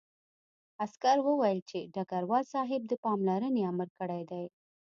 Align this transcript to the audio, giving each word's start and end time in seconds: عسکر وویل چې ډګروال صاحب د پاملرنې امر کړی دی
عسکر 0.83 1.17
وویل 1.23 1.59
چې 1.69 1.79
ډګروال 1.93 2.43
صاحب 2.53 2.81
د 2.87 2.93
پاملرنې 3.03 3.61
امر 3.71 3.87
کړی 3.99 4.21
دی 4.31 4.43